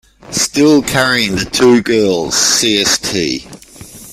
Still 0.31 0.81
carrying 0.81 1.35
the 1.35 1.45
two 1.45 1.83
girls, 1.83 2.33
Cst. 2.33 3.45